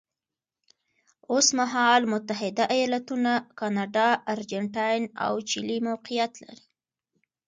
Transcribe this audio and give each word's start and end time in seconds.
اوس 1.31 1.47
مهال 1.59 2.01
متحده 2.13 2.63
ایالتونه، 2.75 3.33
کاناډا، 3.59 4.09
ارجنټاین 4.33 5.03
او 5.25 5.33
چیلي 5.49 5.77
موقعیت 5.87 6.33
لري. 6.45 6.67